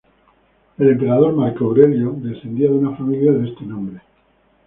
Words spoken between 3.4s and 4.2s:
este nombre.